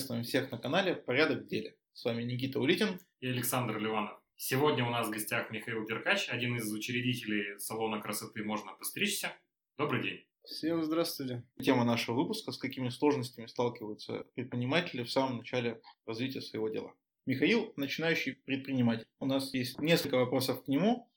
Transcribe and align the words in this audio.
Приветствуем 0.00 0.24
всех 0.24 0.50
на 0.50 0.56
канале 0.56 0.94
«Порядок 0.94 1.42
в 1.42 1.46
деле». 1.46 1.76
С 1.92 2.06
вами 2.06 2.22
Никита 2.22 2.58
Улитин 2.58 2.98
и 3.20 3.26
Александр 3.28 3.76
Ливанов. 3.76 4.18
Сегодня 4.34 4.82
у 4.86 4.88
нас 4.88 5.08
в 5.08 5.10
гостях 5.10 5.50
Михаил 5.50 5.84
Деркач, 5.84 6.30
один 6.30 6.56
из 6.56 6.72
учредителей 6.72 7.60
салона 7.60 8.00
красоты 8.00 8.42
«Можно 8.42 8.72
постричься». 8.72 9.36
Добрый 9.76 10.02
день. 10.02 10.24
Всем 10.42 10.82
здравствуйте. 10.82 11.44
Тема 11.62 11.84
нашего 11.84 12.16
выпуска– 12.16 12.50
с 12.52 12.56
какими 12.56 12.88
сложностями 12.88 13.44
сталкиваются 13.44 14.24
предприниматели 14.34 15.02
в 15.02 15.12
самом 15.12 15.36
начале 15.36 15.82
развития 16.06 16.40
своего 16.40 16.70
дела. 16.70 16.94
Михаил– 17.26 17.74
начинающий 17.76 18.36
предприниматель. 18.46 19.06
У 19.18 19.26
нас 19.26 19.52
есть 19.52 19.78
несколько 19.80 20.16
вопросов 20.16 20.64
к 20.64 20.68
нему. 20.68 21.10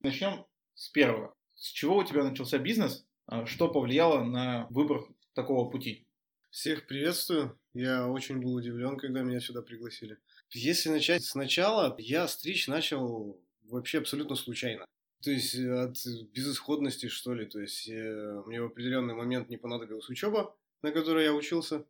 Начнем 0.00 0.44
с 0.74 0.88
первого. 0.88 1.36
С 1.54 1.68
чего 1.68 1.98
у 1.98 2.04
тебя 2.04 2.24
начался 2.24 2.58
бизнес? 2.58 3.06
А 3.26 3.46
что 3.46 3.68
повлияло 3.68 4.24
на 4.24 4.66
выбор 4.70 5.04
такого 5.34 5.70
пути? 5.70 6.03
Всех 6.54 6.86
приветствую. 6.86 7.58
Я 7.72 8.06
очень 8.06 8.40
был 8.40 8.54
удивлен, 8.54 8.96
когда 8.96 9.22
меня 9.22 9.40
сюда 9.40 9.60
пригласили. 9.60 10.18
Если 10.52 10.88
начать 10.88 11.24
сначала, 11.24 11.96
я 11.98 12.28
стричь 12.28 12.68
начал 12.68 13.40
вообще 13.64 13.98
абсолютно 13.98 14.36
случайно. 14.36 14.86
То 15.20 15.32
есть 15.32 15.56
э, 15.56 15.68
от 15.68 15.96
безысходности, 16.32 17.08
что 17.08 17.34
ли. 17.34 17.44
То 17.46 17.58
есть 17.58 17.88
э, 17.88 18.42
мне 18.46 18.62
в 18.62 18.66
определенный 18.66 19.14
момент 19.14 19.48
не 19.48 19.56
понадобилась 19.56 20.08
учеба, 20.08 20.56
на 20.82 20.92
которой 20.92 21.24
я 21.24 21.34
учился. 21.34 21.84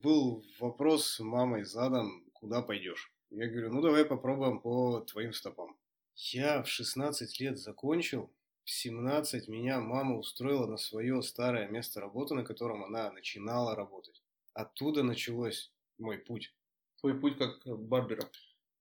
Был 0.00 0.42
вопрос 0.58 1.20
мамой 1.20 1.64
задан, 1.64 2.24
куда 2.32 2.62
пойдешь. 2.62 3.12
Я 3.28 3.46
говорю, 3.46 3.74
ну 3.74 3.82
давай 3.82 4.06
попробуем 4.06 4.60
по 4.60 5.00
твоим 5.00 5.34
стопам. 5.34 5.76
Я 6.14 6.62
в 6.62 6.66
16 6.66 7.40
лет 7.40 7.58
закончил. 7.58 8.32
В 8.64 8.70
17 8.70 9.48
меня 9.48 9.80
мама 9.80 10.16
устроила 10.16 10.66
на 10.66 10.76
свое 10.76 11.20
старое 11.22 11.68
место 11.68 12.00
работы, 12.00 12.34
на 12.34 12.44
котором 12.44 12.84
она 12.84 13.10
начинала 13.10 13.74
работать. 13.74 14.22
Оттуда 14.54 15.02
началось 15.02 15.72
мой 15.98 16.18
путь. 16.18 16.54
Твой 17.00 17.18
путь 17.18 17.38
как 17.38 17.66
барбера? 17.66 18.30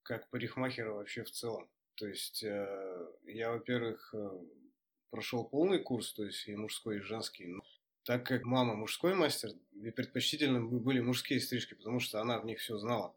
Как 0.04 0.30
парикмахера 0.30 0.92
вообще 0.92 1.24
в 1.24 1.32
целом. 1.32 1.68
То 1.96 2.08
есть 2.08 2.44
э, 2.44 3.08
я, 3.26 3.52
во-первых, 3.52 4.14
э, 4.14 4.30
прошел 5.10 5.46
полный 5.46 5.80
курс, 5.80 6.14
то 6.14 6.26
есть 6.26 6.48
и 6.48 6.56
мужской, 6.56 6.98
и 6.98 7.02
женский. 7.02 7.48
Но 7.48 7.64
так 8.04 8.26
как 8.26 8.44
мама 8.44 8.76
мужской 8.76 9.16
мастер, 9.16 9.52
и 9.74 9.90
предпочтительно 9.92 10.64
были 10.64 11.00
мужские 11.00 11.40
стрижки, 11.40 11.74
потому 11.74 12.00
что 12.00 12.22
она 12.22 12.40
в 12.40 12.46
них 12.46 12.60
все 12.60 12.78
знала. 12.78 13.16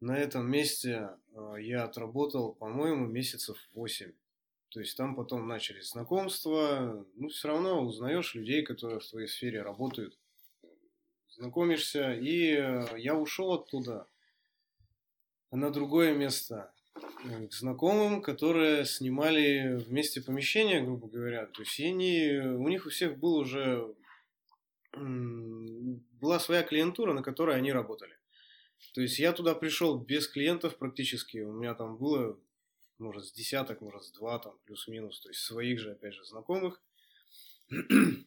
На 0.00 0.16
этом 0.16 0.50
месте 0.50 1.10
э, 1.32 1.56
я 1.60 1.84
отработал, 1.84 2.54
по-моему, 2.54 3.06
месяцев 3.06 3.56
8. 3.74 4.12
То 4.72 4.80
есть 4.80 4.96
там 4.96 5.14
потом 5.14 5.46
начались 5.46 5.90
знакомства, 5.90 7.06
ну 7.14 7.28
все 7.28 7.48
равно 7.48 7.82
узнаешь 7.82 8.34
людей, 8.34 8.62
которые 8.62 9.00
в 9.00 9.06
твоей 9.06 9.28
сфере 9.28 9.62
работают, 9.62 10.18
знакомишься, 11.28 12.14
и 12.14 12.54
я 12.98 13.14
ушел 13.16 13.52
оттуда 13.52 14.08
на 15.50 15.70
другое 15.70 16.14
место 16.14 16.72
Э, 17.24 17.46
к 17.46 17.52
знакомым, 17.52 18.20
которые 18.20 18.84
снимали 18.84 19.76
вместе 19.76 20.20
помещение, 20.20 20.82
грубо 20.82 21.08
говоря. 21.08 21.46
То 21.46 21.62
есть 21.62 21.78
они, 21.80 22.38
у 22.38 22.68
них 22.68 22.86
у 22.86 22.90
всех 22.90 23.18
был 23.18 23.36
уже 23.36 23.94
была 24.94 26.38
своя 26.38 26.62
клиентура, 26.62 27.14
на 27.14 27.22
которой 27.22 27.56
они 27.56 27.72
работали. 27.72 28.14
То 28.92 29.00
есть 29.00 29.18
я 29.18 29.32
туда 29.32 29.54
пришел 29.54 29.98
без 29.98 30.28
клиентов 30.28 30.76
практически. 30.76 31.38
У 31.38 31.52
меня 31.52 31.74
там 31.74 31.96
было, 31.96 32.38
может, 33.02 33.26
с 33.26 33.32
десяток, 33.32 33.80
может, 33.80 34.04
с 34.04 34.12
два, 34.12 34.38
там, 34.38 34.58
плюс-минус. 34.64 35.20
То 35.20 35.28
есть 35.28 35.40
своих 35.40 35.78
же, 35.78 35.92
опять 35.92 36.14
же, 36.14 36.24
знакомых. 36.24 36.80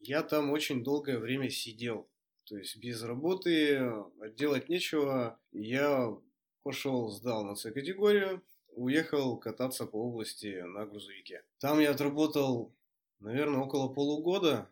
Я 0.00 0.22
там 0.22 0.50
очень 0.50 0.84
долгое 0.84 1.18
время 1.18 1.50
сидел. 1.50 2.08
То 2.44 2.56
есть 2.56 2.76
без 2.78 3.02
работы, 3.02 3.92
делать 4.36 4.68
нечего. 4.68 5.40
Я 5.52 6.16
пошел, 6.62 7.10
сдал 7.10 7.44
на 7.44 7.56
С-категорию, 7.56 8.42
уехал 8.68 9.38
кататься 9.38 9.86
по 9.86 9.96
области 9.96 10.62
на 10.62 10.86
грузовике. 10.86 11.44
Там 11.58 11.80
я 11.80 11.90
отработал, 11.90 12.74
наверное, 13.20 13.60
около 13.60 13.92
полугода. 13.92 14.70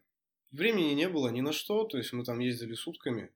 Времени 0.53 0.95
не 0.95 1.09
было 1.09 1.29
ни 1.29 1.41
на 1.41 1.53
что, 1.53 1.85
то 1.85 1.99
есть 1.99 2.13
мы 2.13 2.25
там 2.25 2.39
ездили 2.39 2.75
сутками. 2.75 3.31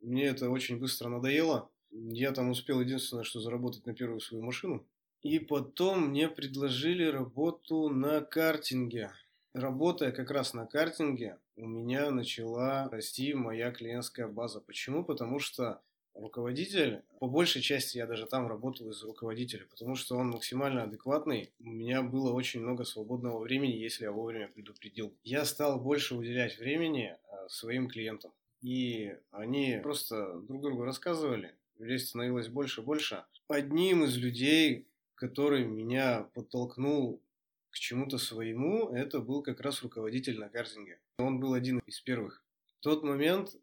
Мне 0.00 0.26
это 0.26 0.50
очень 0.50 0.78
быстро 0.78 1.08
надоело. 1.08 1.70
Я 1.92 2.32
там 2.32 2.50
успел 2.50 2.80
единственное, 2.80 3.22
что 3.22 3.40
заработать 3.40 3.86
на 3.86 3.94
первую 3.94 4.20
свою 4.20 4.42
машину. 4.42 4.86
И 5.20 5.38
потом 5.38 6.08
мне 6.08 6.28
предложили 6.28 7.04
работу 7.04 7.88
на 7.88 8.22
картинге. 8.22 9.12
Работая 9.54 10.10
как 10.10 10.30
раз 10.30 10.54
на 10.54 10.66
картинге, 10.66 11.38
у 11.56 11.66
меня 11.66 12.10
начала 12.10 12.88
расти 12.88 13.34
моя 13.34 13.70
клиентская 13.70 14.26
база. 14.26 14.60
Почему? 14.60 15.04
Потому 15.04 15.38
что 15.38 15.82
руководитель. 16.14 17.02
По 17.20 17.26
большей 17.26 17.62
части 17.62 17.98
я 17.98 18.06
даже 18.06 18.26
там 18.26 18.48
работал 18.48 18.90
из 18.90 19.02
руководителя, 19.02 19.66
потому 19.70 19.94
что 19.94 20.16
он 20.16 20.30
максимально 20.30 20.84
адекватный. 20.84 21.52
У 21.60 21.68
меня 21.70 22.02
было 22.02 22.32
очень 22.32 22.60
много 22.60 22.84
свободного 22.84 23.38
времени, 23.38 23.72
если 23.72 24.04
я 24.04 24.12
вовремя 24.12 24.48
предупредил. 24.48 25.14
Я 25.22 25.44
стал 25.44 25.80
больше 25.80 26.14
уделять 26.14 26.58
времени 26.58 27.14
э, 27.14 27.48
своим 27.48 27.88
клиентам. 27.88 28.32
И 28.60 29.14
они 29.30 29.80
просто 29.82 30.40
друг 30.40 30.62
другу 30.62 30.84
рассказывали. 30.84 31.54
Людей 31.78 31.98
становилось 31.98 32.48
больше 32.48 32.80
и 32.80 32.84
больше. 32.84 33.24
Одним 33.48 34.04
из 34.04 34.16
людей, 34.16 34.86
который 35.14 35.64
меня 35.64 36.28
подтолкнул 36.34 37.20
к 37.70 37.78
чему-то 37.78 38.18
своему, 38.18 38.90
это 38.90 39.20
был 39.20 39.42
как 39.42 39.60
раз 39.60 39.82
руководитель 39.82 40.38
на 40.38 40.48
картинге. 40.48 41.00
Он 41.18 41.40
был 41.40 41.54
один 41.54 41.78
из 41.86 42.00
первых. 42.00 42.44
В 42.78 42.82
тот 42.82 43.02
момент 43.02 43.56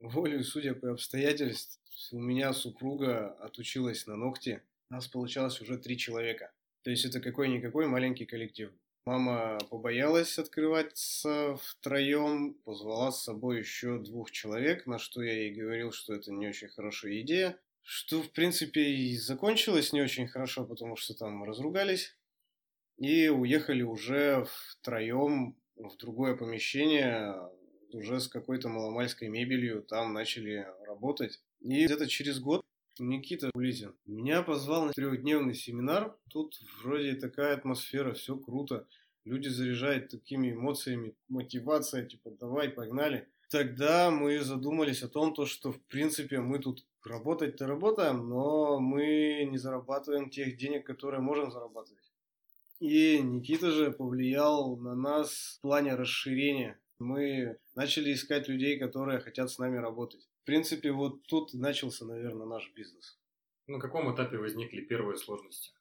волю 0.00 0.42
судя 0.44 0.74
по 0.74 0.90
обстоятельствам, 0.90 1.80
у 2.12 2.20
меня 2.20 2.52
супруга 2.52 3.32
отучилась 3.34 4.06
на 4.06 4.16
ногти. 4.16 4.62
У 4.90 4.94
нас 4.94 5.06
получалось 5.08 5.60
уже 5.60 5.78
три 5.78 5.96
человека. 5.96 6.52
То 6.82 6.90
есть 6.90 7.04
это 7.04 7.20
какой-никакой 7.20 7.86
маленький 7.86 8.26
коллектив. 8.26 8.70
Мама 9.06 9.58
побоялась 9.68 10.38
открываться 10.38 11.56
втроем, 11.56 12.54
позвала 12.64 13.12
с 13.12 13.22
собой 13.22 13.58
еще 13.58 13.98
двух 13.98 14.30
человек, 14.30 14.86
на 14.86 14.98
что 14.98 15.22
я 15.22 15.34
ей 15.34 15.54
говорил, 15.54 15.92
что 15.92 16.14
это 16.14 16.32
не 16.32 16.48
очень 16.48 16.68
хорошая 16.68 17.20
идея. 17.20 17.58
Что, 17.82 18.22
в 18.22 18.30
принципе, 18.30 18.80
и 18.80 19.14
закончилось 19.18 19.92
не 19.92 20.00
очень 20.00 20.26
хорошо, 20.26 20.64
потому 20.64 20.96
что 20.96 21.12
там 21.12 21.44
разругались. 21.44 22.16
И 22.96 23.28
уехали 23.28 23.82
уже 23.82 24.46
втроем 24.46 25.54
в 25.76 25.98
другое 25.98 26.34
помещение, 26.34 27.34
уже 27.92 28.20
с 28.20 28.28
какой-то 28.28 28.70
маломальской 28.70 29.28
мебелью, 29.28 29.82
там 29.82 30.14
начали 30.14 30.66
работать. 30.86 31.42
И 31.60 31.84
где-то 31.84 32.08
через 32.08 32.40
год 32.40 32.64
Никита 32.98 33.50
Улитин 33.54 33.94
меня 34.06 34.42
позвал 34.42 34.86
на 34.86 34.92
трехдневный 34.92 35.54
семинар. 35.54 36.16
Тут 36.30 36.54
вроде 36.82 37.14
такая 37.14 37.56
атмосфера, 37.56 38.12
все 38.14 38.36
круто. 38.36 38.86
Люди 39.24 39.48
заряжают 39.48 40.10
такими 40.10 40.52
эмоциями, 40.52 41.16
мотивация, 41.28 42.06
типа 42.06 42.30
давай, 42.30 42.68
погнали. 42.68 43.28
Тогда 43.50 44.10
мы 44.10 44.40
задумались 44.40 45.02
о 45.02 45.08
том, 45.08 45.34
то, 45.34 45.46
что 45.46 45.72
в 45.72 45.80
принципе 45.82 46.40
мы 46.40 46.58
тут 46.58 46.84
работать-то 47.04 47.66
работаем, 47.66 48.28
но 48.28 48.78
мы 48.78 49.46
не 49.50 49.58
зарабатываем 49.58 50.30
тех 50.30 50.56
денег, 50.56 50.86
которые 50.86 51.20
можем 51.20 51.50
зарабатывать. 51.50 52.12
И 52.80 53.18
Никита 53.22 53.70
же 53.70 53.92
повлиял 53.92 54.76
на 54.76 54.94
нас 54.94 55.56
в 55.58 55.60
плане 55.62 55.94
расширения. 55.94 56.78
Мы 56.98 57.56
начали 57.74 58.12
искать 58.12 58.48
людей, 58.48 58.78
которые 58.78 59.20
хотят 59.20 59.50
с 59.50 59.58
нами 59.58 59.78
работать. 59.78 60.28
В 60.44 60.46
принципе, 60.46 60.92
вот 60.92 61.22
тут 61.22 61.54
начался, 61.54 62.04
наверное, 62.04 62.44
наш 62.44 62.70
бизнес. 62.74 63.18
На 63.66 63.80
каком 63.80 64.14
этапе 64.14 64.36
возникли 64.36 64.82
первые 64.82 65.16
сложности? 65.16 65.72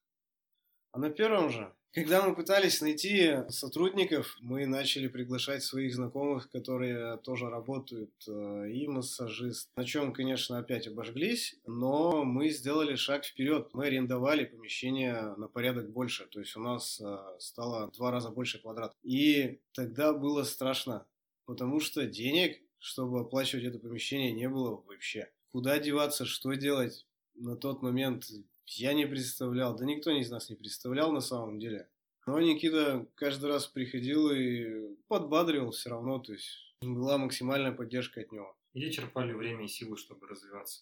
А 0.94 1.00
на 1.00 1.10
первом 1.10 1.50
же, 1.50 1.74
когда 1.92 2.26
мы 2.26 2.34
пытались 2.34 2.80
найти 2.80 3.40
сотрудников, 3.50 4.38
мы 4.40 4.66
начали 4.66 5.10
приглашать 5.10 5.64
своих 5.64 5.94
знакомых, 5.94 6.50
которые 6.50 7.18
тоже 7.18 7.50
работают, 7.50 8.14
э, 8.26 8.70
и 8.72 8.88
массажист. 8.88 9.70
На 9.76 9.84
чем, 9.84 10.14
конечно, 10.14 10.58
опять 10.60 10.88
обожглись, 10.88 11.60
но 11.66 12.24
мы 12.24 12.48
сделали 12.48 12.96
шаг 12.96 13.26
вперед. 13.26 13.70
Мы 13.74 13.88
арендовали 13.88 14.46
помещение 14.46 15.36
на 15.36 15.50
порядок 15.50 15.92
больше, 15.92 16.26
то 16.28 16.40
есть 16.40 16.56
у 16.56 16.62
нас 16.62 17.02
э, 17.02 17.18
стало 17.40 17.88
в 17.88 17.98
два 17.98 18.12
раза 18.12 18.30
больше 18.30 18.62
квадрат. 18.62 18.96
И 19.04 19.60
тогда 19.74 20.14
было 20.14 20.44
страшно, 20.44 21.06
потому 21.46 21.82
что 21.82 22.06
денег 22.06 22.63
чтобы 22.84 23.22
оплачивать 23.22 23.64
это 23.64 23.80
помещение, 23.80 24.34
не 24.34 24.50
было 24.50 24.84
вообще. 24.86 25.32
Куда 25.54 25.80
деваться, 25.80 26.26
что 26.26 26.52
делать 26.54 27.08
на 27.34 27.56
тот 27.56 27.82
момент 27.82 28.30
я 28.68 28.94
не 28.94 29.06
представлял. 29.06 29.74
Да 29.74 29.86
никто 29.86 30.12
из 30.12 30.30
нас 30.30 30.50
не 30.50 30.58
представлял 30.58 31.14
на 31.14 31.22
самом 31.22 31.60
деле. 31.60 31.88
Но 32.26 32.42
Никита 32.42 33.08
каждый 33.16 33.50
раз 33.50 33.68
приходил 33.68 34.30
и 34.32 34.96
подбадривал 35.08 35.72
все 35.72 35.92
равно, 35.92 36.20
то 36.20 36.34
есть 36.34 36.76
была 36.82 37.18
максимальная 37.18 37.72
поддержка 37.72 38.20
от 38.20 38.34
него. 38.34 38.54
Где 38.74 38.92
черпали 38.92 39.32
время 39.32 39.64
и 39.64 39.70
силы, 39.70 39.96
чтобы 39.96 40.28
развиваться? 40.28 40.82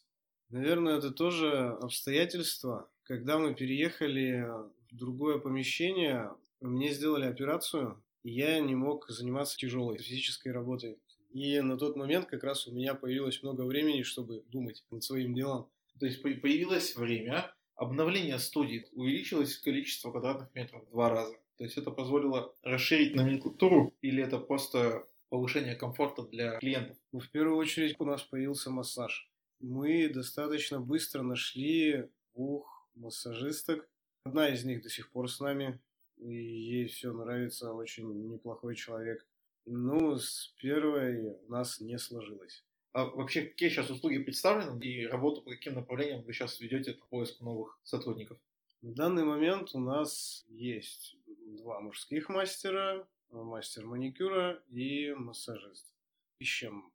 Наверное, 0.50 0.98
это 0.98 1.12
тоже 1.12 1.78
обстоятельства. 1.82 2.90
Когда 3.04 3.38
мы 3.38 3.54
переехали 3.54 4.48
в 4.90 4.96
другое 4.96 5.38
помещение, 5.38 6.32
мне 6.62 6.94
сделали 6.94 7.26
операцию, 7.26 8.04
и 8.24 8.32
я 8.32 8.60
не 8.60 8.74
мог 8.74 9.08
заниматься 9.08 9.56
тяжелой 9.56 10.00
физической 10.00 10.50
работой 10.50 10.98
И 11.34 11.60
на 11.62 11.78
тот 11.78 11.96
момент 11.96 12.26
как 12.26 12.44
раз 12.44 12.68
у 12.68 12.74
меня 12.74 12.94
появилось 12.94 13.42
много 13.42 13.62
времени, 13.62 14.04
чтобы 14.04 14.44
думать 14.50 14.84
над 14.92 15.04
своим 15.04 15.34
делом. 15.34 15.70
То 16.00 16.06
есть 16.06 16.22
появилось 16.22 16.96
время, 16.96 17.54
обновление 17.76 18.40
студии, 18.40 18.88
увеличилось 18.94 19.58
количество 19.58 20.12
квадратных 20.12 20.54
метров 20.54 20.84
в 20.88 20.92
два 20.92 21.10
раза. 21.10 21.36
То 21.58 21.64
есть 21.64 21.78
это 21.78 21.92
позволило 21.92 22.56
расширить 22.64 23.16
номенклатуру 23.16 23.94
или 24.02 24.24
это 24.24 24.40
просто 24.40 25.08
повышение 25.30 25.76
комфорта 25.76 26.24
для 26.24 26.60
клиентов? 26.60 26.98
Ну, 27.12 27.20
в 27.20 27.30
первую 27.30 27.58
очередь 27.58 27.96
у 28.00 28.06
нас 28.06 28.22
появился 28.22 28.70
массаж. 28.70 29.32
Мы 29.60 30.10
достаточно 30.10 30.80
быстро 30.80 31.22
нашли 31.22 32.10
двух 32.34 32.90
массажисток. 32.96 33.88
Одна 34.26 34.50
из 34.50 34.66
них 34.66 34.82
до 34.84 34.90
сих 34.90 35.12
пор 35.12 35.30
с 35.32 35.40
нами, 35.40 35.80
и 36.18 36.34
ей 36.34 36.88
все 36.88 37.14
нравится, 37.14 37.74
очень 37.74 38.28
неплохой 38.28 38.76
человек. 38.76 39.26
Ну, 39.66 40.18
с 40.18 40.54
первой 40.60 41.30
у 41.30 41.50
нас 41.50 41.80
не 41.80 41.98
сложилось. 41.98 42.66
А 42.94 43.06
вообще, 43.06 43.44
какие 43.44 43.70
сейчас 43.70 43.90
услуги 43.90 44.18
представлены 44.18 44.84
и 44.84 45.06
работу 45.06 45.42
по 45.42 45.52
каким 45.52 45.76
направлениям 45.76 46.24
вы 46.24 46.34
сейчас 46.34 46.60
ведете 46.60 46.94
по 46.94 47.06
поиску 47.08 47.46
новых 47.46 47.80
сотрудников? 47.84 48.38
В 48.82 48.94
данный 48.94 49.24
момент 49.24 49.74
у 49.74 49.80
нас 49.80 50.44
есть 50.50 51.16
два 51.28 51.80
мужских 51.80 52.28
мастера, 52.30 53.08
мастер 53.30 53.86
маникюра 53.86 54.62
и 54.68 55.14
массажист. 55.14 55.96
Ищем 56.40 56.92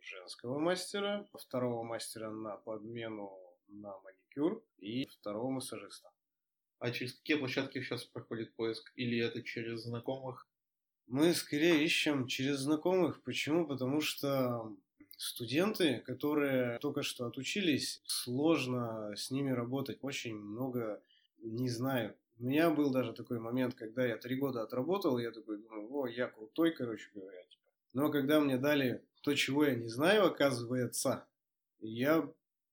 женского 0.00 0.58
мастера, 0.58 1.26
второго 1.32 1.82
мастера 1.82 2.30
на 2.30 2.56
подмену 2.56 3.32
на 3.68 3.98
маникюр 4.00 4.62
и 4.78 5.06
второго 5.06 5.50
массажиста. 5.50 6.10
А 6.78 6.90
через 6.90 7.14
какие 7.14 7.36
площадки 7.36 7.82
сейчас 7.82 8.04
проходит 8.04 8.54
поиск? 8.54 8.92
Или 8.94 9.18
это 9.18 9.42
через 9.42 9.80
знакомых? 9.84 10.46
Мы 11.06 11.34
скорее 11.34 11.84
ищем 11.84 12.26
через 12.26 12.60
знакомых. 12.60 13.22
Почему? 13.22 13.66
Потому 13.66 14.00
что 14.00 14.74
студенты, 15.16 15.98
которые 16.00 16.78
только 16.78 17.02
что 17.02 17.26
отучились, 17.26 18.00
сложно 18.06 19.12
с 19.16 19.30
ними 19.30 19.50
работать. 19.50 19.98
Очень 20.02 20.36
много 20.36 21.02
не 21.42 21.68
знаю. 21.68 22.14
У 22.38 22.44
меня 22.44 22.70
был 22.70 22.90
даже 22.90 23.12
такой 23.12 23.38
момент, 23.38 23.74
когда 23.74 24.04
я 24.04 24.16
три 24.16 24.36
года 24.36 24.62
отработал, 24.62 25.18
я 25.18 25.30
такой 25.30 25.58
думаю, 25.58 25.88
о, 25.94 26.06
я 26.08 26.26
крутой, 26.26 26.72
короче 26.72 27.10
говоря. 27.14 27.42
Типа. 27.44 27.62
Но 27.92 28.10
когда 28.10 28.40
мне 28.40 28.56
дали 28.56 29.04
то, 29.22 29.34
чего 29.34 29.64
я 29.64 29.74
не 29.74 29.88
знаю, 29.88 30.26
оказывается, 30.26 31.26
я 31.80 32.28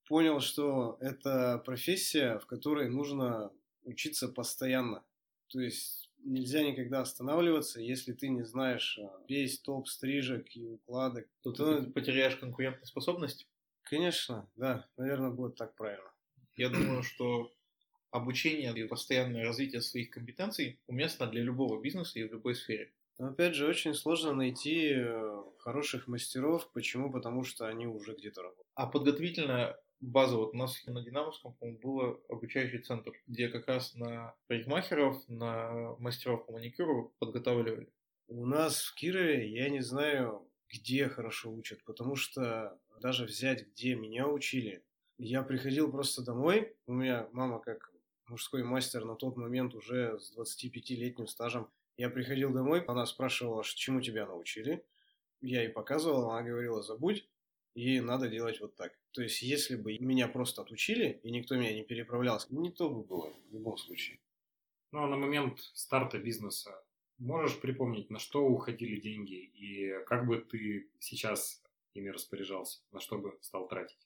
понял, 0.08 0.40
что 0.40 0.98
это 1.00 1.62
профессия, 1.64 2.40
в 2.40 2.46
которой 2.48 2.90
нужно 2.90 3.52
учиться 3.84 4.28
постоянно. 4.28 5.04
То 5.48 5.60
есть 5.60 6.01
нельзя 6.24 6.64
никогда 6.64 7.02
останавливаться, 7.02 7.82
если 7.82 8.14
ты 8.14 8.30
не 8.30 8.44
знаешь 8.44 9.00
а, 9.00 9.22
весь 9.28 9.60
топ 9.60 9.88
стрижек 9.88 10.56
и 10.56 10.66
укладок. 10.66 11.28
То, 11.42 11.52
то 11.52 11.82
ты 11.82 11.92
потеряешь 11.92 12.36
конкурентоспособность? 12.36 13.48
Конечно, 13.84 14.50
да, 14.56 14.88
наверное, 14.98 15.32
будет 15.32 15.56
так 15.56 15.76
правильно. 15.76 16.12
Я 16.56 16.70
думаю, 16.70 17.04
что 17.04 17.52
обучение 18.12 18.74
и 18.78 18.88
постоянное 18.88 19.44
развитие 19.44 19.82
своих 19.82 20.10
компетенций 20.12 20.80
уместно 20.88 21.28
для 21.28 21.42
любого 21.42 21.82
бизнеса 21.82 22.20
и 22.20 22.24
в 22.24 22.32
любой 22.32 22.56
сфере. 22.56 22.94
Но 23.18 23.28
опять 23.28 23.56
же, 23.56 23.68
очень 23.68 23.94
сложно 23.94 24.34
найти 24.34 24.94
э, 24.96 25.44
хороших 25.60 26.08
мастеров. 26.08 26.72
Почему? 26.74 27.12
Потому 27.12 27.44
что 27.44 27.68
они 27.68 27.86
уже 27.88 28.14
где-то 28.14 28.42
работают. 28.42 28.68
А 28.74 28.88
подготовительная 28.88 29.80
база, 30.02 30.36
вот 30.36 30.54
у 30.54 30.58
нас 30.58 30.84
на 30.86 31.02
Динамовском, 31.04 31.54
по-моему, 31.54 31.80
был 31.80 32.24
обучающий 32.28 32.80
центр, 32.80 33.14
где 33.28 33.48
как 33.48 33.68
раз 33.68 33.94
на 33.94 34.36
парикмахеров, 34.48 35.18
на 35.30 35.96
мастеров 36.00 36.46
по 36.46 36.54
маникюру 36.54 37.14
подготавливали. 37.20 37.88
У 38.28 38.46
нас 38.46 38.84
в 38.84 38.96
Кирове, 38.96 39.50
я 39.50 39.70
не 39.70 39.82
знаю, 39.82 40.50
где 40.70 41.08
хорошо 41.08 41.52
учат, 41.52 41.84
потому 41.84 42.16
что 42.16 42.80
даже 43.00 43.26
взять, 43.26 43.68
где 43.68 43.96
меня 43.96 44.28
учили, 44.28 44.84
я 45.18 45.44
приходил 45.44 45.92
просто 45.92 46.24
домой, 46.24 46.76
у 46.88 46.94
меня 46.94 47.28
мама 47.32 47.60
как 47.60 47.92
мужской 48.28 48.64
мастер 48.64 49.06
на 49.06 49.16
тот 49.16 49.38
момент 49.38 49.76
уже 49.76 50.18
с 50.20 50.36
25-летним 50.38 51.28
стажем, 51.28 51.70
я 51.98 52.10
приходил 52.10 52.52
домой, 52.52 52.84
она 52.88 53.06
спрашивала, 53.06 53.64
чему 53.64 54.02
тебя 54.02 54.26
научили, 54.26 54.84
я 55.42 55.62
ей 55.62 55.70
показывал, 55.70 56.32
она 56.32 56.42
говорила, 56.42 56.82
забудь, 56.82 57.30
и 57.74 58.00
надо 58.00 58.28
делать 58.28 58.60
вот 58.60 58.76
так. 58.76 58.98
То 59.12 59.22
есть, 59.22 59.42
если 59.42 59.76
бы 59.76 59.98
меня 60.00 60.28
просто 60.28 60.62
отучили, 60.62 61.20
и 61.24 61.32
никто 61.32 61.56
меня 61.56 61.74
не 61.74 61.84
переправлялся, 61.84 62.48
не 62.50 62.72
то 62.72 62.90
бы 62.90 63.04
было 63.04 63.32
в 63.50 63.54
любом 63.54 63.78
случае. 63.78 64.20
Ну, 64.92 65.04
а 65.04 65.08
на 65.08 65.16
момент 65.16 65.60
старта 65.74 66.18
бизнеса 66.18 66.84
можешь 67.18 67.60
припомнить, 67.60 68.10
на 68.10 68.20
что 68.20 68.46
уходили 68.46 69.00
деньги, 69.00 69.36
и 69.36 70.04
как 70.06 70.28
бы 70.28 70.38
ты 70.40 70.90
сейчас 71.00 71.62
ими 71.94 72.10
распоряжался, 72.10 72.80
на 72.92 73.00
что 73.00 73.18
бы 73.18 73.38
стал 73.42 73.68
тратить? 73.68 74.00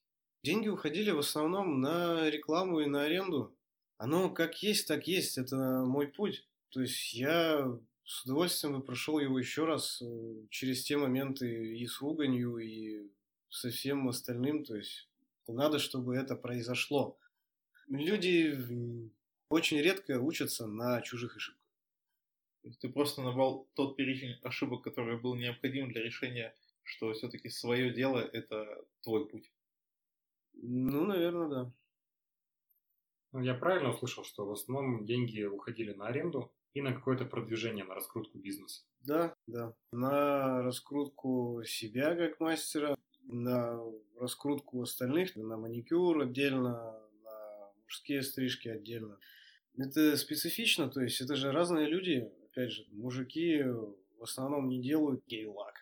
Деньги 0.44 0.68
уходили 0.68 1.10
в 1.10 1.20
основном 1.20 1.82
на 1.82 2.30
рекламу 2.30 2.80
и 2.80 2.86
на 2.86 3.04
аренду. 3.04 3.58
Оно 3.98 4.30
как 4.30 4.62
есть, 4.62 4.88
так 4.88 5.08
есть. 5.08 5.40
Это 5.40 5.56
мой 5.88 6.08
путь. 6.08 6.48
То 6.70 6.82
есть 6.82 7.16
я 7.16 7.66
с 8.04 8.24
удовольствием 8.26 8.76
бы 8.76 8.84
прошел 8.84 9.18
его 9.18 9.40
еще 9.40 9.66
раз 9.66 10.02
э, 10.04 10.46
через 10.52 10.84
те 10.84 10.98
моменты 10.98 11.76
и 11.76 11.88
с 11.88 12.00
руганью, 12.00 12.58
и 12.58 13.10
со 13.56 13.70
всем 13.70 14.08
остальным. 14.08 14.64
То 14.64 14.76
есть 14.76 15.10
надо, 15.48 15.80
чтобы 15.80 16.16
это 16.16 16.36
произошло. 16.36 17.18
Люди 17.88 19.12
очень 19.50 19.78
редко 19.78 20.20
учатся 20.20 20.68
на 20.68 21.02
чужих 21.02 21.36
ошибках. 21.36 21.62
Ты 22.82 22.90
просто 22.90 23.22
набрал 23.22 23.68
тот 23.76 23.96
перечень 23.96 24.40
ошибок, 24.42 24.84
который 24.84 25.20
был 25.20 25.36
необходим 25.36 25.92
для 25.92 26.02
решения, 26.02 26.56
что 26.84 27.14
все-таки 27.14 27.50
свое 27.50 27.94
дело– 27.94 28.18
это 28.34 28.86
твой 29.02 29.28
путь. 29.28 29.52
Ну, 30.54 31.06
наверное, 31.06 31.48
да. 31.48 31.72
Ну, 33.34 33.42
я 33.42 33.54
правильно 33.54 33.92
услышал, 33.92 34.24
что 34.24 34.46
в 34.46 34.52
основном 34.52 35.06
деньги 35.06 35.44
уходили 35.44 35.94
на 35.94 36.08
аренду 36.08 36.52
и 36.74 36.82
на 36.82 36.94
какое-то 36.94 37.26
продвижение, 37.26 37.86
на 37.86 37.94
раскрутку 37.94 38.40
бизнеса? 38.40 38.84
Да, 39.02 39.36
да. 39.46 39.76
На 39.92 40.64
раскрутку 40.64 41.62
себя 41.66 42.16
как 42.16 42.40
мастера, 42.40 42.98
на 43.26 43.80
раскрутку 44.20 44.82
остальных, 44.82 45.36
на 45.36 45.58
маникюр 45.58 46.22
отдельно, 46.22 47.00
на 47.24 47.72
мужские 47.84 48.22
стрижки 48.22 48.68
отдельно. 48.68 49.18
Это 49.78 50.16
специфично, 50.18 50.90
то 50.90 51.02
есть 51.02 51.20
это 51.22 51.36
же 51.36 51.52
разные 51.52 51.88
люди. 51.88 52.32
Опять 52.46 52.72
же, 52.72 52.86
мужики 52.92 53.62
в 53.64 54.24
основном 54.24 54.70
не 54.70 54.82
делают 54.82 55.26
гей-лак. 55.28 55.76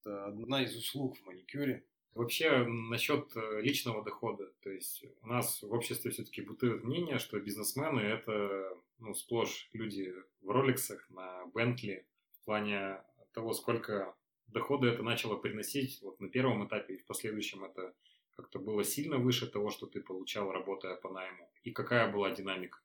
Это 0.00 0.26
одна 0.26 0.64
из 0.64 0.76
услуг 0.76 1.16
в 1.16 1.24
маникюре. 1.26 1.84
Вообще, 2.14 2.64
насчет 2.64 3.36
э, 3.36 3.60
личного 3.60 4.02
дохода. 4.02 4.50
То 4.62 4.70
есть 4.70 5.04
у 5.20 5.26
нас 5.26 5.62
в 5.62 5.70
обществе 5.70 6.10
все-таки 6.10 6.40
бытует 6.40 6.82
мнение, 6.82 7.18
что 7.18 7.38
бизнесмены– 7.38 8.00
это 8.00 8.74
ну, 8.98 9.14
сплошь 9.14 9.68
люди 9.74 10.14
в 10.40 10.48
роликсах, 10.48 11.08
на 11.10 11.44
Бентли, 11.54 12.06
в 12.40 12.44
плане 12.46 13.02
того, 13.34 13.52
сколько 13.52 14.16
дохода 14.48 14.88
это 14.88 15.02
начало 15.02 15.36
приносить 15.36 16.00
вот 16.02 16.20
на 16.20 16.28
первом 16.28 16.66
этапе 16.66 16.94
и 16.94 16.98
в 16.98 17.06
последующем 17.06 17.64
это 17.64 17.94
как-то 18.36 18.58
было 18.58 18.84
сильно 18.84 19.16
выше 19.16 19.46
того, 19.46 19.70
что 19.70 19.86
ты 19.86 20.00
получал, 20.00 20.52
работая 20.52 20.96
по 20.96 21.10
найму? 21.10 21.50
И 21.62 21.70
какая 21.70 22.12
была 22.12 22.30
динамика? 22.30 22.78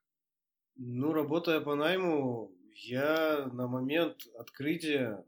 Ну, 0.76 1.12
работая 1.12 1.60
по 1.60 1.76
найму, 1.76 2.52
я 2.74 3.50
на 3.52 3.68
момент 3.68 4.26
открытия 4.40 5.26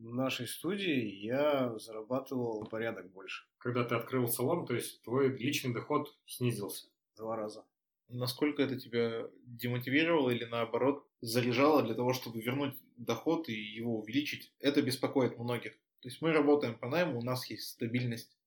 нашей 0.00 0.46
студии 0.46 1.04
я 1.04 1.76
зарабатывал 1.78 2.66
порядок 2.66 3.10
больше. 3.10 3.46
Когда 3.58 3.84
ты 3.84 3.94
открыл 3.94 4.26
салон, 4.28 4.66
то 4.66 4.74
есть 4.74 5.02
твой 5.02 5.36
личный 5.36 5.74
доход 5.74 6.16
снизился? 6.26 6.88
Два 7.16 7.36
раза. 7.36 7.64
Насколько 8.08 8.62
это 8.62 8.80
тебя 8.80 9.28
демотивировало 9.44 10.30
или 10.30 10.44
наоборот 10.44 11.06
заряжало 11.20 11.82
для 11.82 11.94
того, 11.94 12.14
чтобы 12.14 12.40
вернуть 12.40 12.74
доход 12.96 13.48
и 13.48 13.52
его 13.52 13.98
увеличить? 13.98 14.52
Это 14.60 14.80
беспокоит 14.80 15.38
многих. 15.38 15.72
То 16.00 16.08
есть 16.08 16.22
мы 16.22 16.32
работаем 16.32 16.78
по 16.78 16.88
найму, 16.88 17.18
у 17.18 17.22
нас 17.22 17.48
есть 17.50 17.68
стабильность. 17.68 18.38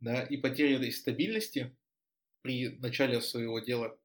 Да, 0.00 0.24
и 0.24 0.36
потеря 0.36 0.76
этой 0.76 0.90
стабильности 0.90 1.76
при 2.42 2.70
начале 2.70 3.20
своего 3.20 3.60
дела, 3.60 3.98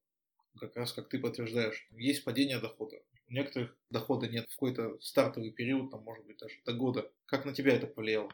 как 0.60 0.76
раз 0.76 0.94
как 0.94 1.10
ты 1.10 1.20
подтверждаешь, 1.20 1.88
есть 1.92 2.24
падение 2.24 2.60
дохода. 2.60 3.02
У 3.30 3.34
некоторых 3.34 3.76
дохода 3.90 4.28
нет 4.28 4.46
в 4.50 4.54
какой-то 4.54 5.00
стартовый 5.02 5.52
период, 5.52 5.92
там, 5.92 6.04
может 6.04 6.26
быть, 6.26 6.38
даже 6.38 6.56
до 6.66 6.74
года. 6.74 7.12
Как 7.26 7.46
на 7.46 7.54
тебя 7.54 7.74
это 7.76 7.88
повлияло? 7.88 8.32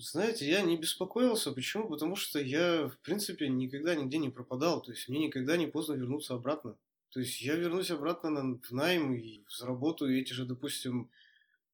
Знаете, 0.00 0.48
я 0.48 0.62
не 0.62 0.76
беспокоился. 0.76 1.50
Почему? 1.50 1.88
Потому 1.88 2.14
что 2.14 2.38
я, 2.38 2.88
в 2.88 2.98
принципе, 2.98 3.48
никогда 3.48 3.96
нигде 3.96 4.18
не 4.18 4.30
пропадал. 4.30 4.80
То 4.80 4.92
есть 4.92 5.08
мне 5.08 5.26
никогда 5.26 5.56
не 5.56 5.66
поздно 5.66 5.94
вернуться 5.94 6.34
обратно. 6.34 6.76
То 7.10 7.20
есть 7.20 7.40
я 7.40 7.56
вернусь 7.56 7.90
обратно 7.90 8.30
на, 8.30 8.58
в 8.58 8.70
найм 8.70 9.14
и 9.14 9.42
заработаю 9.48 10.16
эти 10.16 10.32
же, 10.32 10.44
допустим, 10.44 11.10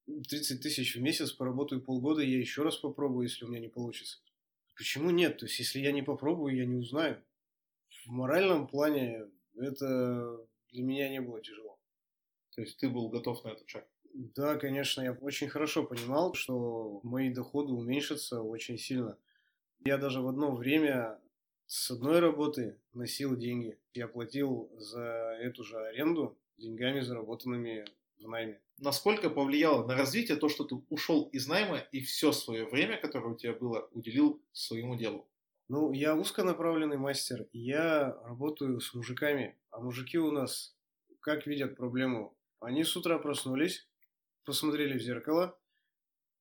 30 0.06 0.62
тысяч 0.62 0.96
в 0.96 1.02
месяц, 1.02 1.32
поработаю 1.32 1.82
полгода, 1.82 2.22
я 2.22 2.38
еще 2.38 2.62
раз 2.62 2.76
попробую, 2.76 3.24
если 3.24 3.44
у 3.44 3.48
меня 3.48 3.60
не 3.60 3.68
получится. 3.68 4.18
Почему 4.74 5.10
нет? 5.10 5.38
То 5.38 5.46
есть 5.46 5.58
если 5.58 5.80
я 5.80 5.92
не 5.92 6.02
попробую, 6.02 6.56
я 6.56 6.64
не 6.64 6.76
узнаю. 6.76 7.22
В 8.06 8.10
моральном 8.10 8.66
плане 8.66 9.26
это 9.56 10.40
для 10.70 10.82
меня 10.82 11.08
не 11.10 11.20
было 11.20 11.42
тяжело. 11.42 11.78
То 12.54 12.62
есть 12.62 12.78
ты 12.78 12.88
был 12.88 13.08
готов 13.08 13.44
на 13.44 13.48
этот 13.50 13.68
шаг? 13.68 13.86
Да, 14.14 14.54
конечно, 14.54 15.02
я 15.02 15.12
очень 15.12 15.48
хорошо 15.48 15.82
понимал, 15.82 16.34
что 16.34 17.00
мои 17.02 17.34
доходы 17.34 17.72
уменьшатся 17.72 18.40
очень 18.40 18.78
сильно. 18.78 19.18
Я 19.80 19.98
даже 19.98 20.20
в 20.20 20.28
одно 20.28 20.54
время 20.54 21.20
с 21.66 21.90
одной 21.90 22.20
работы 22.20 22.78
носил 22.92 23.36
деньги. 23.36 23.76
Я 23.92 24.06
платил 24.06 24.70
за 24.76 25.02
эту 25.40 25.64
же 25.64 25.76
аренду 25.78 26.38
деньгами, 26.58 27.00
заработанными 27.00 27.86
в 28.20 28.28
найме. 28.28 28.60
Насколько 28.78 29.30
повлияло 29.30 29.84
на 29.84 29.96
развитие 29.96 30.36
то, 30.36 30.48
что 30.48 30.62
ты 30.62 30.76
ушел 30.90 31.28
из 31.32 31.48
найма 31.48 31.78
и 31.90 32.00
все 32.00 32.30
свое 32.30 32.66
время, 32.66 33.00
которое 33.00 33.34
у 33.34 33.36
тебя 33.36 33.52
было, 33.52 33.88
уделил 33.90 34.40
своему 34.52 34.94
делу? 34.96 35.28
Ну, 35.66 35.92
я 35.92 36.14
узконаправленный 36.14 36.98
мастер, 36.98 37.48
и 37.50 37.58
я 37.58 38.16
работаю 38.22 38.80
с 38.80 38.94
мужиками. 38.94 39.56
А 39.70 39.80
мужики 39.80 40.18
у 40.18 40.30
нас 40.30 40.76
как 41.18 41.48
видят 41.48 41.76
проблему? 41.76 42.36
Они 42.60 42.84
с 42.84 42.96
утра 42.96 43.18
проснулись, 43.18 43.88
посмотрели 44.44 44.98
в 44.98 45.02
зеркало, 45.02 45.58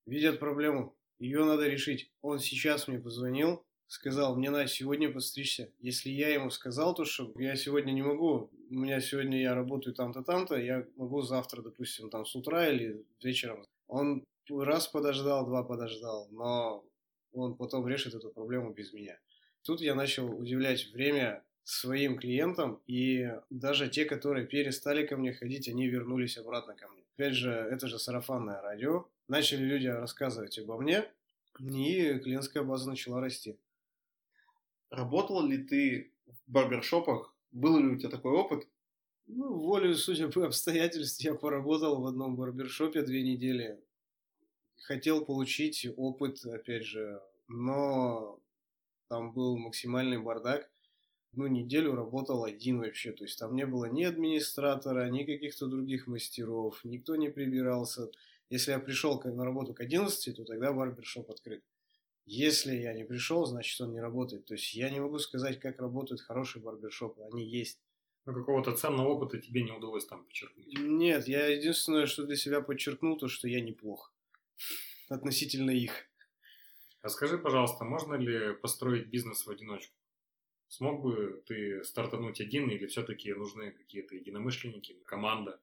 видят 0.05 0.39
проблему. 0.39 0.95
Ее 1.19 1.45
надо 1.45 1.67
решить. 1.67 2.11
Он 2.21 2.39
сейчас 2.39 2.87
мне 2.87 2.99
позвонил, 2.99 3.65
сказал, 3.87 4.35
мне 4.35 4.49
надо 4.49 4.67
сегодня 4.67 5.11
подстричься. 5.11 5.71
Если 5.79 6.09
я 6.09 6.33
ему 6.33 6.49
сказал 6.49 6.95
то, 6.95 7.05
что 7.05 7.31
я 7.37 7.55
сегодня 7.55 7.91
не 7.91 8.01
могу, 8.01 8.49
у 8.69 8.73
меня 8.73 8.99
сегодня 8.99 9.41
я 9.41 9.53
работаю 9.53 9.93
там-то, 9.93 10.23
там-то, 10.23 10.55
я 10.55 10.85
могу 10.95 11.21
завтра, 11.21 11.61
допустим, 11.61 12.09
там 12.09 12.25
с 12.25 12.35
утра 12.35 12.69
или 12.69 13.05
вечером. 13.21 13.65
Он 13.87 14.25
раз 14.49 14.87
подождал, 14.87 15.45
два 15.45 15.63
подождал, 15.63 16.27
но 16.31 16.83
он 17.31 17.55
потом 17.55 17.87
решит 17.87 18.13
эту 18.13 18.29
проблему 18.29 18.73
без 18.73 18.93
меня. 18.93 19.19
Тут 19.63 19.79
я 19.81 19.95
начал 19.95 20.29
удивлять 20.29 20.91
время 20.91 21.43
своим 21.63 22.17
клиентам, 22.17 22.81
и 22.87 23.31
даже 23.49 23.89
те, 23.89 24.05
которые 24.05 24.45
перестали 24.45 25.05
ко 25.05 25.17
мне 25.17 25.33
ходить, 25.33 25.67
они 25.69 25.87
вернулись 25.87 26.37
обратно 26.37 26.75
ко 26.75 26.87
мне. 26.89 27.03
Опять 27.15 27.35
же, 27.35 27.51
это 27.51 27.87
же 27.87 27.99
сарафанное 27.99 28.61
радио. 28.61 29.07
Начали 29.27 29.63
люди 29.63 29.87
рассказывать 29.87 30.57
обо 30.59 30.77
мне, 30.77 31.05
и 31.59 32.19
клиентская 32.19 32.63
база 32.63 32.89
начала 32.89 33.21
расти. 33.21 33.57
Работал 34.89 35.45
ли 35.45 35.57
ты 35.63 36.13
в 36.25 36.51
барбершопах? 36.51 37.33
Был 37.51 37.77
ли 37.77 37.87
у 37.87 37.97
тебя 37.97 38.09
такой 38.09 38.31
опыт? 38.31 38.67
Ну, 39.25 39.53
волю 39.53 39.95
судеб 39.95 40.35
и 40.35 40.41
обстоятельств 40.41 41.21
я 41.21 41.33
поработал 41.33 42.01
в 42.01 42.05
одном 42.05 42.35
барбершопе 42.35 43.03
две 43.03 43.23
недели. 43.23 43.79
Хотел 44.81 45.23
получить 45.23 45.87
опыт, 45.95 46.43
опять 46.45 46.83
же, 46.83 47.21
но 47.47 48.39
там 49.07 49.31
был 49.31 49.57
максимальный 49.57 50.17
бардак. 50.17 50.69
Ну, 51.33 51.47
неделю 51.47 51.95
работал 51.95 52.43
один 52.43 52.79
вообще, 52.79 53.11
то 53.11 53.23
есть 53.23 53.39
там 53.39 53.55
не 53.55 53.65
было 53.65 53.85
ни 53.85 54.03
администратора, 54.03 55.09
ни 55.09 55.23
каких-то 55.23 55.67
других 55.67 56.05
мастеров, 56.05 56.79
никто 56.83 57.15
не 57.15 57.29
прибирался. 57.29 58.11
Если 58.49 58.71
я 58.71 58.79
пришел 58.79 59.19
на 59.23 59.43
работу 59.43 59.73
к 59.73 59.81
11, 59.81 60.35
то 60.35 60.45
тогда 60.45 60.71
барбершоп 60.71 61.31
открыт. 61.31 61.63
Если 62.25 62.75
я 62.75 62.93
не 62.93 63.03
пришел, 63.03 63.45
значит 63.45 63.81
он 63.81 63.93
не 63.93 63.99
работает. 63.99 64.45
То 64.45 64.53
есть 64.53 64.73
я 64.75 64.89
не 64.89 64.99
могу 64.99 65.17
сказать, 65.19 65.59
как 65.59 65.79
работают 65.79 66.21
хорошие 66.21 66.61
барбершопы. 66.63 67.21
Они 67.23 67.43
есть. 67.43 67.79
Но 68.25 68.33
какого-то 68.33 68.77
ценного 68.77 69.09
опыта 69.09 69.39
тебе 69.39 69.63
не 69.63 69.71
удалось 69.71 70.05
там 70.05 70.23
подчеркнуть? 70.23 70.77
Нет, 70.79 71.27
я 71.27 71.47
единственное, 71.47 72.05
что 72.05 72.23
для 72.23 72.37
себя 72.37 72.61
подчеркнул, 72.61 73.17
то, 73.17 73.27
что 73.27 73.47
я 73.47 73.59
неплох 73.59 74.13
относительно 75.09 75.71
их. 75.71 76.05
А 77.01 77.09
скажи, 77.09 77.37
пожалуйста, 77.37 77.83
можно 77.83 78.15
ли 78.15 78.53
построить 78.53 79.07
бизнес 79.07 79.45
в 79.45 79.49
одиночку? 79.49 79.93
Смог 80.75 81.03
бы 81.03 81.43
ты 81.45 81.83
стартануть 81.83 82.41
один 82.41 82.67
или 82.67 82.87
все-таки 82.87 83.31
нужны 83.31 83.69
какие-то 83.69 84.15
единомышленники, 84.15 84.97
команда? 85.05 85.59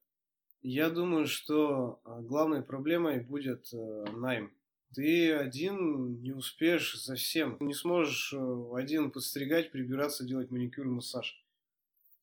Я 0.63 0.89
думаю, 0.89 1.27
что 1.27 2.01
а, 2.05 2.21
главной 2.21 2.63
проблемой 2.63 3.19
будет 3.19 3.75
э, 3.75 4.05
найм. 4.13 4.53
Ты 4.95 5.33
один 5.33 6.23
не 6.23 6.31
успеешь 6.31 6.97
за 6.97 7.17
всем. 7.17 7.57
Не 7.59 7.75
сможешь 7.75 8.33
э, 8.33 8.71
один 8.77 9.11
подстригать, 9.11 9.73
прибираться, 9.73 10.25
делать 10.25 10.53
маникюр 10.53 10.87
массаж. 10.87 11.45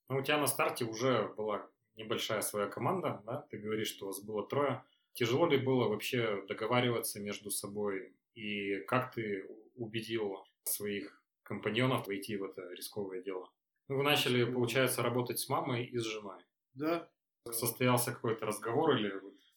Ну, 0.07 0.19
у 0.19 0.21
тебя 0.21 0.37
на 0.37 0.47
старте 0.47 0.85
уже 0.85 1.27
была 1.35 1.69
небольшая 1.97 2.39
своя 2.39 2.67
команда, 2.67 3.21
да? 3.25 3.45
Ты 3.49 3.57
говоришь, 3.57 3.89
что 3.89 4.05
у 4.05 4.07
вас 4.07 4.21
было 4.21 4.47
трое. 4.47 4.81
Тяжело 5.11 5.45
ли 5.45 5.57
было 5.57 5.89
вообще 5.89 6.41
договариваться 6.47 7.19
между 7.19 7.51
собой? 7.51 8.13
И 8.33 8.77
как 8.87 9.13
ты 9.13 9.45
убедил 9.75 10.37
своих 10.63 11.21
компаньонов 11.47 12.07
войти 12.07 12.35
в 12.37 12.43
это 12.43 12.61
рисковое 12.73 13.23
дело? 13.23 13.49
Ну, 13.87 13.97
вы 13.97 14.03
начали, 14.03 14.43
получается, 14.43 15.01
работать 15.01 15.39
с 15.39 15.47
мамой 15.47 15.85
и 15.85 15.97
с 15.97 16.03
женой. 16.03 16.41
Да. 16.73 17.09
Состоялся 17.49 18.11
какой-то 18.11 18.45
разговор 18.45 18.97
или 18.97 19.13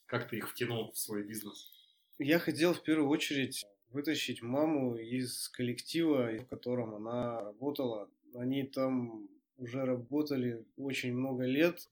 как 0.06 0.28
ты 0.28 0.38
их 0.38 0.50
втянул 0.50 0.92
в 0.92 0.99
свой 0.99 1.25
бизнес? 1.25 1.70
Я 2.18 2.38
хотел 2.38 2.75
в 2.75 2.82
первую 2.82 3.09
очередь 3.09 3.64
вытащить 3.88 4.42
маму 4.42 4.97
из 4.97 5.49
коллектива, 5.49 6.30
в 6.38 6.47
котором 6.47 6.94
она 6.94 7.40
работала. 7.40 8.09
Они 8.35 8.62
там 8.62 9.28
уже 9.56 9.85
работали 9.85 10.64
очень 10.76 11.12
много 11.12 11.44
лет, 11.44 11.88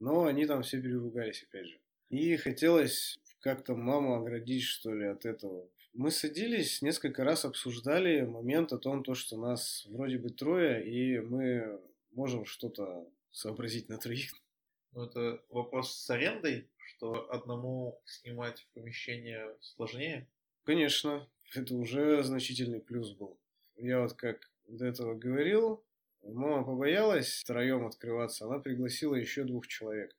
но 0.00 0.24
они 0.26 0.46
там 0.46 0.62
все 0.62 0.82
переругались, 0.82 1.42
опять 1.44 1.66
же. 1.66 1.80
И 2.10 2.36
хотелось 2.36 3.18
как-то 3.40 3.74
маму 3.74 4.16
оградить, 4.16 4.64
что 4.64 4.92
ли, 4.94 5.06
от 5.06 5.24
этого. 5.24 5.66
Мы 5.92 6.10
садились, 6.12 6.82
несколько 6.82 7.24
раз 7.24 7.44
обсуждали 7.44 8.20
момент 8.22 8.72
о 8.72 8.78
том, 8.78 9.02
то, 9.02 9.14
что 9.14 9.36
нас 9.36 9.84
вроде 9.88 10.18
бы 10.18 10.30
трое, 10.30 10.86
и 10.86 11.18
мы 11.18 11.80
можем 12.12 12.44
что-то 12.44 13.08
сообразить 13.32 13.88
на 13.88 13.98
троих. 13.98 14.32
Ну, 14.92 15.04
это 15.04 15.42
вопрос 15.50 15.96
с 15.96 16.10
арендой, 16.10 16.68
что 16.78 17.32
одному 17.32 18.00
снимать 18.04 18.66
помещение 18.74 19.56
сложнее? 19.60 20.28
Конечно, 20.64 21.28
это 21.54 21.74
уже 21.74 22.22
значительный 22.22 22.80
плюс 22.80 23.12
был. 23.12 23.38
Я 23.76 24.00
вот 24.00 24.12
как 24.14 24.50
до 24.68 24.86
этого 24.86 25.14
говорил, 25.14 25.84
мама 26.22 26.64
побоялась 26.64 27.40
втроем 27.40 27.86
открываться, 27.86 28.46
она 28.46 28.58
пригласила 28.58 29.16
еще 29.16 29.44
двух 29.44 29.66
человек. 29.66 30.16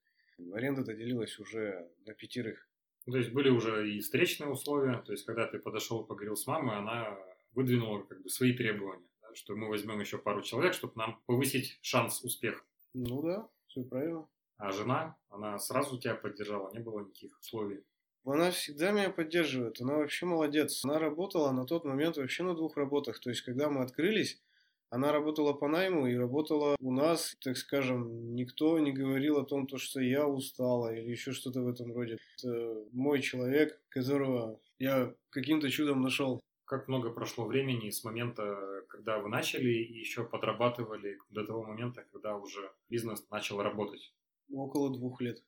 Аренда-то 0.53 0.93
делилась 0.93 1.39
уже 1.39 1.89
на 2.05 2.13
пятерых. 2.13 2.67
То 3.05 3.17
есть 3.17 3.31
были 3.31 3.49
уже 3.49 3.91
и 3.91 3.99
встречные 3.99 4.49
условия, 4.49 4.97
то 4.99 5.11
есть 5.11 5.25
когда 5.25 5.47
ты 5.47 5.59
подошел, 5.59 6.03
поговорил 6.03 6.35
с 6.35 6.45
мамой, 6.45 6.77
она 6.77 7.17
выдвинула 7.53 8.03
как 8.03 8.21
бы 8.21 8.29
свои 8.29 8.53
требования, 8.53 9.07
да, 9.21 9.33
что 9.33 9.55
мы 9.55 9.69
возьмем 9.69 9.99
еще 9.99 10.17
пару 10.17 10.41
человек, 10.41 10.73
чтобы 10.73 10.93
нам 10.95 11.21
повысить 11.25 11.79
шанс 11.81 12.23
успеха. 12.23 12.63
Ну 12.93 13.21
да, 13.23 13.49
все 13.67 13.83
правильно. 13.83 14.27
А 14.57 14.71
жена, 14.71 15.17
она 15.29 15.57
сразу 15.57 15.97
тебя 15.97 16.13
поддержала, 16.13 16.71
не 16.73 16.79
было 16.79 16.99
никаких 16.99 17.39
условий. 17.39 17.83
Она 18.23 18.51
всегда 18.51 18.91
меня 18.91 19.09
поддерживает, 19.09 19.81
она 19.81 19.95
вообще 19.95 20.27
молодец. 20.27 20.85
Она 20.85 20.99
работала 20.99 21.51
на 21.51 21.65
тот 21.65 21.85
момент 21.85 22.17
вообще 22.17 22.43
на 22.43 22.53
двух 22.53 22.77
работах. 22.77 23.19
То 23.19 23.31
есть, 23.31 23.41
когда 23.41 23.69
мы 23.69 23.81
открылись, 23.81 24.39
она 24.91 25.13
работала 25.13 25.53
по 25.53 25.69
найму 25.69 26.05
и 26.05 26.15
работала 26.15 26.75
у 26.81 26.91
нас, 26.91 27.33
так 27.41 27.55
скажем, 27.57 28.35
никто 28.35 28.77
не 28.77 28.91
говорил 28.91 29.37
о 29.37 29.45
том, 29.45 29.65
то, 29.65 29.77
что 29.77 30.01
я 30.01 30.27
устала 30.27 30.93
или 30.93 31.09
еще 31.09 31.31
что-то 31.31 31.61
в 31.61 31.69
этом 31.69 31.93
роде. 31.93 32.17
Это 32.37 32.85
мой 32.91 33.21
человек, 33.21 33.81
которого 33.87 34.59
я 34.79 35.15
каким-то 35.29 35.69
чудом 35.69 36.01
нашел. 36.01 36.41
Как 36.65 36.89
много 36.89 37.09
прошло 37.09 37.45
времени 37.45 37.89
с 37.89 38.03
момента, 38.03 38.83
когда 38.89 39.19
вы 39.19 39.29
начали 39.29 39.71
и 39.71 39.97
еще 39.97 40.25
подрабатывали 40.25 41.17
до 41.29 41.45
того 41.45 41.63
момента, 41.63 42.05
когда 42.11 42.35
уже 42.35 42.71
бизнес 42.89 43.25
начал 43.31 43.61
работать? 43.61 44.13
Около 44.51 44.91
двух 44.91 45.21
лет. 45.21 45.41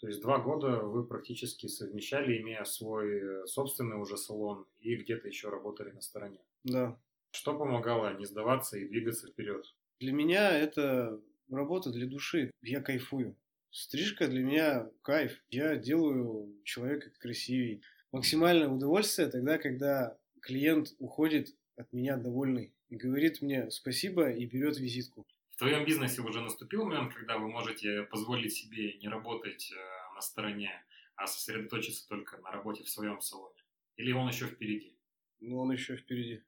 То 0.00 0.08
есть 0.08 0.20
два 0.20 0.38
года 0.38 0.80
вы 0.80 1.06
практически 1.06 1.68
совмещали, 1.68 2.40
имея 2.40 2.64
свой 2.64 3.18
э, 3.18 3.46
собственный 3.46 4.00
уже 4.00 4.16
салон 4.16 4.66
и 4.80 4.96
где-то 4.96 5.28
еще 5.28 5.50
работали 5.50 5.90
на 5.90 6.00
стороне. 6.00 6.40
Да. 6.64 7.00
Что 7.30 7.56
помогало 7.56 8.16
не 8.16 8.24
сдаваться 8.24 8.78
и 8.78 8.88
двигаться 8.88 9.28
вперед? 9.28 9.64
Для 10.00 10.12
меня 10.12 10.50
это 10.50 11.20
работа 11.50 11.90
для 11.90 12.06
души. 12.06 12.50
Я 12.62 12.80
кайфую. 12.80 13.36
Стрижка 13.70 14.28
для 14.28 14.42
меня 14.42 14.90
кайф. 15.02 15.42
Я 15.50 15.76
делаю 15.76 16.60
человека 16.64 17.10
красивее. 17.18 17.80
Максимальное 18.12 18.68
удовольствие 18.68 19.28
тогда, 19.28 19.58
когда 19.58 20.16
клиент 20.40 20.94
уходит 20.98 21.54
от 21.76 21.92
меня 21.92 22.16
довольный 22.16 22.72
и 22.88 22.96
говорит 22.96 23.42
мне 23.42 23.70
спасибо 23.70 24.30
и 24.30 24.46
берет 24.46 24.78
визитку. 24.78 25.26
В 25.50 25.58
твоем 25.58 25.84
бизнесе 25.84 26.22
уже 26.22 26.40
наступил 26.40 26.84
момент, 26.84 27.12
когда 27.12 27.36
вы 27.36 27.48
можете 27.48 28.04
позволить 28.04 28.54
себе 28.54 28.94
не 28.98 29.08
работать 29.08 29.72
э, 29.72 30.14
на 30.14 30.20
стороне, 30.20 30.70
а 31.16 31.26
сосредоточиться 31.26 32.08
только 32.08 32.38
на 32.38 32.52
работе 32.52 32.84
в 32.84 32.88
своем 32.88 33.20
салоне? 33.20 33.56
Или 33.96 34.12
он 34.12 34.28
еще 34.28 34.46
впереди? 34.46 34.96
Ну, 35.40 35.58
он 35.58 35.72
еще 35.72 35.96
впереди. 35.96 36.42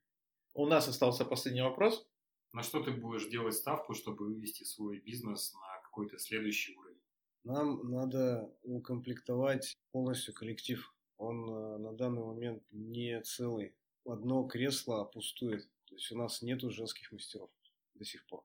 У 0.55 0.67
нас 0.67 0.89
остался 0.89 1.25
последний 1.25 1.63
вопрос. 1.63 2.07
На 2.53 2.63
что 2.63 2.83
ты 2.83 2.91
будешь 2.91 3.29
делать 3.29 3.55
ставку, 3.55 3.95
чтобы 3.95 4.27
вывести 4.27 4.65
свой 4.65 4.99
бизнес 4.99 5.55
на 5.55 5.83
какой-то 5.83 6.19
следующий 6.19 6.77
уровень? 6.77 7.01
Нам 7.45 7.91
надо 7.91 8.53
укомплектовать 8.63 9.79
полностью 9.93 10.35
коллектив. 10.35 10.93
Он 11.17 11.49
э, 11.49 11.79
на 11.79 11.93
данный 11.93 12.25
момент 12.25 12.63
не 12.71 13.21
целый. 13.23 13.75
Одно 14.05 14.45
кресло 14.45 15.05
пустует. 15.05 15.69
То 15.87 15.95
есть 15.95 16.11
у 16.13 16.19
нас 16.19 16.43
нету 16.43 16.71
женских 16.71 17.13
мастеров 17.13 17.51
до 17.95 18.05
сих 18.05 18.27
пор. 18.27 18.45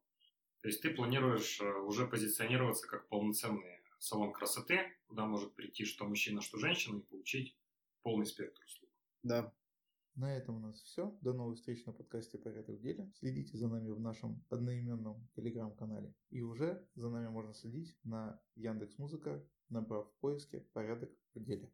То 0.62 0.68
есть 0.70 0.82
ты 0.82 0.92
планируешь 0.92 1.60
э, 1.60 1.66
уже 1.82 2.08
позиционироваться 2.08 2.88
как 2.88 3.08
полноценный 3.08 3.82
салон 4.00 4.32
красоты, 4.32 4.80
куда 5.08 5.26
может 5.26 5.56
прийти 5.56 5.86
что 5.86 6.06
мужчина, 6.06 6.42
что 6.42 6.58
женщина 6.58 7.00
и 7.00 7.02
получить 7.02 7.56
полный 8.04 8.26
спектр 8.26 8.64
услуг. 8.66 8.90
Да. 9.24 9.54
На 10.16 10.34
этом 10.34 10.56
у 10.56 10.60
нас 10.60 10.82
все. 10.82 11.14
До 11.20 11.34
новых 11.34 11.58
встреч 11.58 11.86
на 11.86 11.92
подкасте 11.92 12.38
«Порядок 12.38 12.78
в 12.78 12.82
деле». 12.82 13.12
Следите 13.16 13.58
за 13.58 13.68
нами 13.68 13.90
в 13.90 14.00
нашем 14.00 14.42
одноименном 14.50 15.28
телеграм-канале. 15.36 16.14
И 16.30 16.42
уже 16.42 16.88
за 16.96 17.10
нами 17.10 17.28
можно 17.28 17.54
следить 17.54 17.98
на 18.06 18.42
Яндекс 18.56 18.98
Музыка, 18.98 19.46
набрав 19.68 20.10
в 20.10 20.20
поиске 20.22 20.62
«Порядок 20.72 21.12
в 21.34 21.44
деле». 21.44 21.70